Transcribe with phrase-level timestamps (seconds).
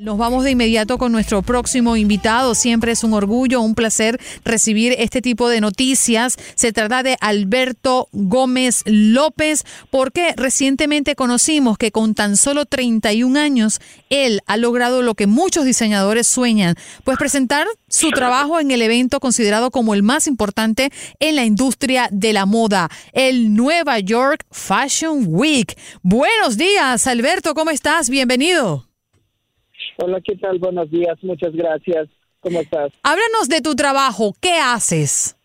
[0.00, 2.54] Nos vamos de inmediato con nuestro próximo invitado.
[2.54, 6.38] Siempre es un orgullo, un placer recibir este tipo de noticias.
[6.54, 13.78] Se trata de Alberto Gómez López, porque recientemente conocimos que con tan solo 31 años,
[14.08, 19.20] él ha logrado lo que muchos diseñadores sueñan, pues presentar su trabajo en el evento
[19.20, 25.26] considerado como el más importante en la industria de la moda, el Nueva York Fashion
[25.28, 25.76] Week.
[26.00, 28.08] Buenos días, Alberto, ¿cómo estás?
[28.08, 28.89] Bienvenido.
[30.02, 30.58] Hola, ¿qué tal?
[30.58, 32.08] Buenos días, muchas gracias.
[32.40, 32.90] ¿Cómo estás?
[33.02, 35.36] Háblanos de tu trabajo, ¿qué haces?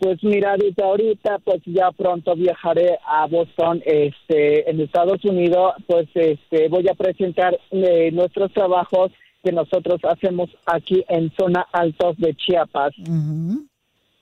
[0.00, 6.08] Pues mira, ahorita, ahorita, pues ya pronto viajaré a Boston, este, en Estados Unidos, pues
[6.14, 9.12] este, voy a presentar eh, nuestros trabajos
[9.44, 12.92] que nosotros hacemos aquí en zona altos de Chiapas.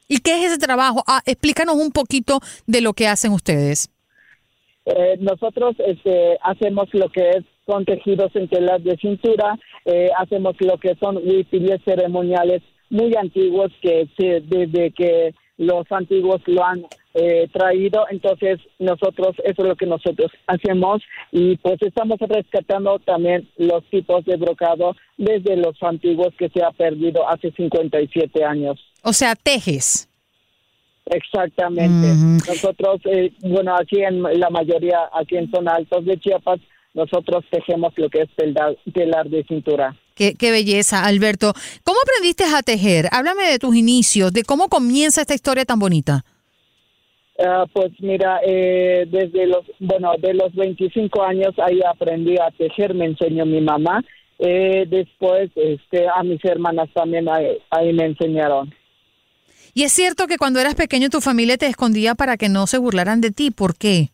[0.09, 1.03] ¿Y qué es ese trabajo?
[1.07, 3.91] Ah, explícanos un poquito de lo que hacen ustedes.
[4.85, 10.55] Eh, nosotros este, hacemos lo que es con tejidos en telas de cintura, eh, hacemos
[10.61, 17.47] lo que son huipiles ceremoniales muy antiguos que desde que los antiguos lo han eh,
[17.53, 23.85] traído, entonces nosotros, eso es lo que nosotros hacemos y pues estamos rescatando también los
[23.91, 28.81] tipos de brocado desde los antiguos que se ha perdido hace 57 años.
[29.03, 30.09] O sea, tejes.
[31.05, 32.09] Exactamente.
[32.49, 36.61] Nosotros, eh, bueno, aquí en la mayoría, aquí en zona altos de Chiapas,
[36.99, 38.29] nosotros tejemos lo que es
[38.93, 39.97] telar, de cintura.
[40.15, 41.53] Qué, belleza, Alberto.
[41.85, 43.09] ¿Cómo aprendiste a tejer?
[43.13, 46.25] Háblame de tus inicios, de cómo comienza esta historia tan bonita.
[47.39, 52.95] Ah, pues mira, eh, desde los, bueno, de los 25 años ahí aprendí a tejer,
[52.95, 54.03] me enseñó mi mamá.
[54.41, 58.75] Eh, después, este, a mis hermanas también ahí me enseñaron.
[59.73, 62.79] Y es cierto que cuando eras pequeño tu familia te escondía para que no se
[62.79, 63.53] burlaran de ti.
[63.53, 64.11] ¿Por qué?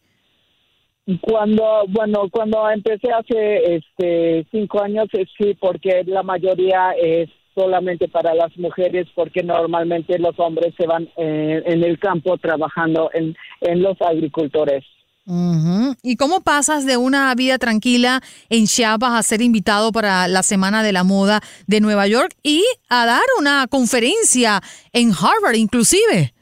[1.20, 8.34] Cuando, bueno, cuando empecé hace este cinco años, sí, porque la mayoría es solamente para
[8.34, 13.82] las mujeres, porque normalmente los hombres se van eh, en el campo trabajando en, en
[13.82, 14.84] los agricultores.
[16.02, 20.82] ¿Y cómo pasas de una vida tranquila en Chiapas a ser invitado para la Semana
[20.82, 24.60] de la Moda de Nueva York y a dar una conferencia
[24.92, 26.34] en Harvard inclusive?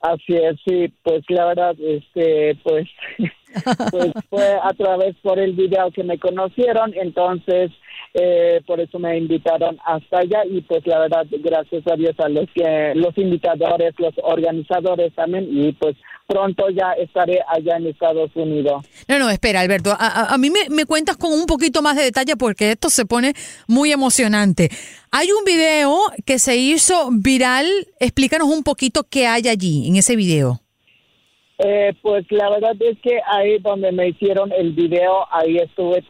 [0.00, 2.88] Así es, sí, pues la verdad, este, pues,
[3.90, 7.70] pues fue a través por el video que me conocieron, entonces
[8.18, 12.30] eh, por eso me invitaron hasta allá y pues la verdad, gracias a Dios a
[12.30, 15.96] los que, los invitadores, los organizadores también y pues
[16.26, 18.86] pronto ya estaré allá en Estados Unidos.
[19.06, 19.94] No, no, espera, Alberto.
[19.98, 23.34] A, mí me, cuentas con un poquito más de detalle porque esto se pone
[23.68, 24.70] muy emocionante.
[25.10, 27.66] Hay un video que se hizo viral.
[28.00, 30.62] Explícanos un poquito qué hay allí en ese video.
[31.58, 36.04] Eh, pues la verdad es que ahí donde me hicieron el video, ahí estuve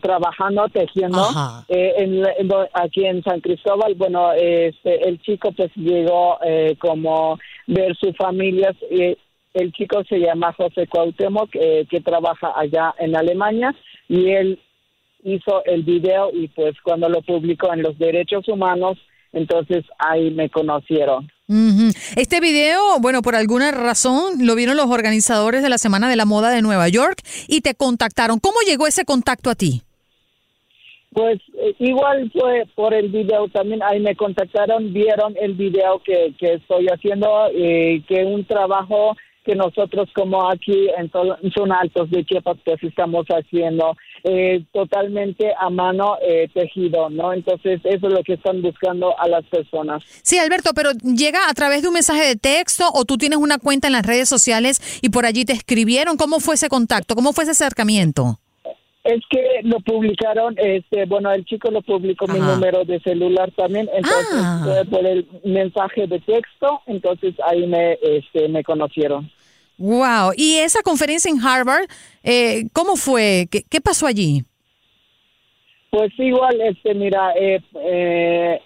[0.00, 1.24] trabajando, tejiendo,
[1.68, 2.24] eh,
[2.72, 3.94] aquí en San Cristóbal.
[3.94, 7.38] Bueno, este, el chico pues llegó eh, como
[7.68, 8.74] ver su familia,
[9.54, 13.74] el chico se llama José Cuauhtémoc, eh, que trabaja allá en Alemania,
[14.08, 14.58] y él
[15.24, 18.98] hizo el video y pues cuando lo publicó en los derechos humanos,
[19.32, 21.30] entonces ahí me conocieron.
[22.16, 26.26] Este video, bueno, por alguna razón lo vieron los organizadores de la Semana de la
[26.26, 28.38] Moda de Nueva York y te contactaron.
[28.38, 29.80] ¿Cómo llegó ese contacto a ti?
[31.10, 36.34] Pues eh, igual fue por el video también, ahí me contactaron, vieron el video que,
[36.38, 39.16] que estoy haciendo, eh, que un trabajo
[39.48, 45.70] que nosotros como aquí en Zona Altos de Chiapas pues estamos haciendo eh, totalmente a
[45.70, 47.32] mano eh, tejido, ¿no?
[47.32, 50.02] Entonces eso es lo que están buscando a las personas.
[50.22, 53.58] Sí, Alberto, pero llega a través de un mensaje de texto o tú tienes una
[53.58, 56.16] cuenta en las redes sociales y por allí te escribieron.
[56.16, 57.14] ¿Cómo fue ese contacto?
[57.14, 58.38] ¿Cómo fue ese acercamiento?
[59.04, 63.88] Es que lo publicaron, este, bueno, el chico lo publicó mi número de celular también,
[63.94, 64.60] entonces ah.
[64.64, 69.30] fue por el mensaje de texto, entonces ahí me, este, me conocieron.
[69.78, 70.32] Wow.
[70.36, 71.88] ¿Y esa conferencia en Harvard,
[72.22, 73.48] eh, cómo fue?
[73.50, 74.42] ¿Qué, pasó allí?
[75.90, 78.60] Pues igual, este, mira, eh, eh,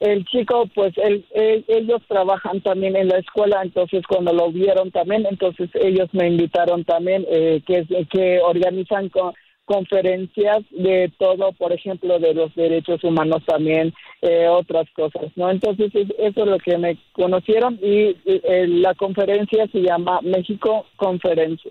[0.00, 0.92] el chico, pues
[1.34, 6.84] ellos trabajan también en la escuela, entonces cuando lo vieron también, entonces ellos me invitaron
[6.84, 7.24] también,
[7.66, 9.32] que, que organizan con,
[9.64, 15.50] conferencias de todo, por ejemplo, de los derechos humanos también, eh, otras cosas, ¿no?
[15.50, 21.62] Entonces, eso es lo que me conocieron y eh, la conferencia se llama México Conference.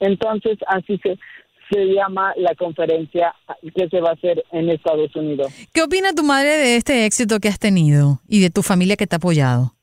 [0.00, 1.18] entonces, así se,
[1.70, 3.34] se llama la conferencia
[3.74, 5.52] que se va a hacer en Estados Unidos.
[5.72, 9.06] ¿Qué opina tu madre de este éxito que has tenido y de tu familia que
[9.06, 9.74] te ha apoyado?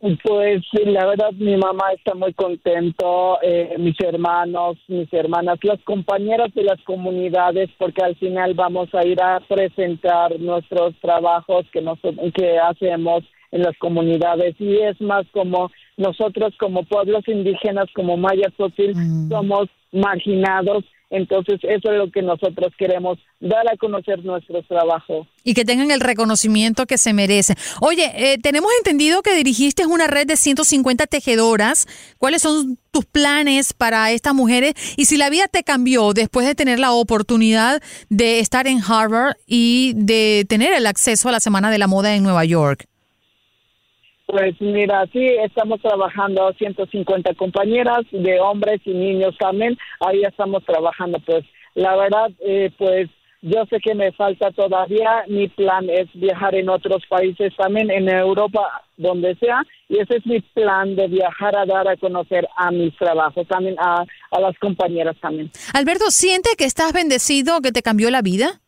[0.00, 6.54] Pues la verdad mi mamá está muy contento, eh, mis hermanos, mis hermanas, las compañeras
[6.54, 12.32] de las comunidades, porque al final vamos a ir a presentar nuestros trabajos que, nosotros,
[12.34, 18.54] que hacemos en las comunidades y es más como nosotros como pueblos indígenas, como mayas
[18.56, 19.28] Sotil, mm.
[19.28, 25.26] somos marginados entonces, eso es lo que nosotros queremos, dar a conocer nuestro trabajo.
[25.42, 27.54] Y que tengan el reconocimiento que se merece.
[27.80, 31.88] Oye, eh, tenemos entendido que dirigiste una red de 150 tejedoras.
[32.18, 34.74] ¿Cuáles son tus planes para estas mujeres?
[34.96, 39.34] Y si la vida te cambió después de tener la oportunidad de estar en Harvard
[39.46, 42.89] y de tener el acceso a la Semana de la Moda en Nueva York.
[44.30, 49.76] Pues mira, sí, estamos trabajando 150 compañeras de hombres y niños también.
[49.98, 51.18] Ahí estamos trabajando.
[51.26, 51.44] Pues
[51.74, 53.08] la verdad, eh, pues
[53.42, 55.24] yo sé que me falta todavía.
[55.26, 59.62] Mi plan es viajar en otros países también, en Europa, donde sea.
[59.88, 63.74] Y ese es mi plan de viajar a dar a conocer a mis trabajos, también
[63.80, 65.50] a, a las compañeras también.
[65.74, 68.60] Alberto, ¿siente que estás bendecido, que te cambió la vida?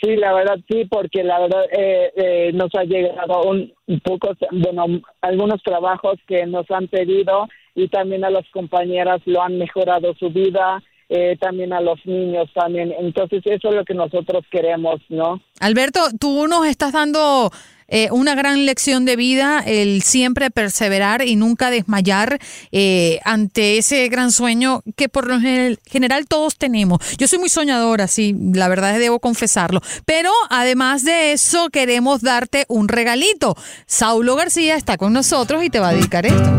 [0.00, 3.72] Sí, la verdad sí, porque la verdad eh, eh, nos ha llegado un,
[4.04, 9.58] poco, bueno, algunos trabajos que nos han pedido y también a las compañeras lo han
[9.58, 12.94] mejorado su vida, eh, también a los niños también.
[12.96, 15.40] Entonces eso es lo que nosotros queremos, ¿no?
[15.60, 17.50] Alberto, tú nos estás dando
[17.88, 22.38] eh, una gran lección de vida, el siempre perseverar y nunca desmayar
[22.70, 27.00] eh, ante ese gran sueño que por lo general todos tenemos.
[27.16, 29.80] Yo soy muy soñadora, sí, la verdad debo confesarlo.
[30.04, 33.56] Pero además de eso, queremos darte un regalito.
[33.86, 36.56] Saulo García está con nosotros y te va a dedicar esto.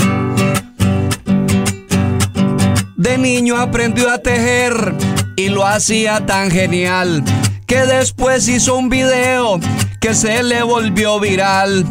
[2.98, 4.96] De niño aprendió a tejer
[5.36, 7.24] y lo hacía tan genial
[7.70, 9.60] que después hizo un video
[10.02, 11.86] que se le volvió viral.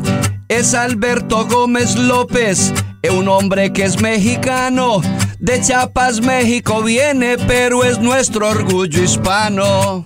[0.48, 2.75] Es Alberto Gómez López,
[3.16, 5.00] un hombre que es mexicano.
[5.38, 10.04] De Chiapas, México viene, pero es nuestro orgullo hispano.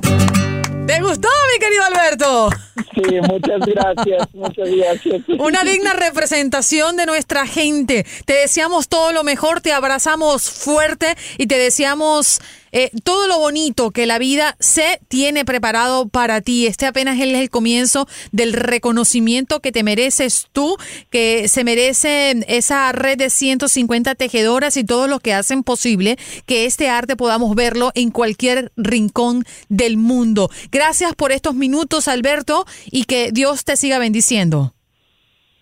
[0.87, 2.51] ¿Te gustó, mi querido Alberto?
[2.95, 5.23] Sí, muchas gracias, muchas gracias.
[5.39, 8.05] Una digna representación de nuestra gente.
[8.27, 12.41] Te deseamos todo lo mejor, te abrazamos fuerte y te deseamos
[12.73, 16.67] eh, todo lo bonito que la vida se tiene preparado para ti.
[16.67, 20.77] Este apenas es el comienzo del reconocimiento que te mereces tú,
[21.11, 26.17] que se merece esa red de 150 tejedoras y todos los que hacen posible
[26.47, 30.51] que este arte podamos verlo en cualquier rincón del mundo.
[30.71, 34.73] Gracias por estos minutos, Alberto, y que Dios te siga bendiciendo.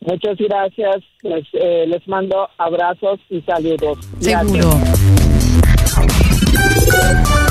[0.00, 0.96] Muchas gracias.
[1.22, 3.98] Les, eh, les mando abrazos y saludos.
[4.20, 4.70] Seguro.
[7.00, 7.49] Thank you.